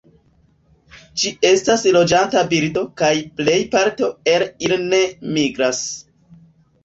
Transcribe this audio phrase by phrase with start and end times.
[1.23, 3.11] Ĝi estas loĝanta birdo kaj
[3.41, 5.03] plej parto el ili ne
[5.37, 5.83] migras.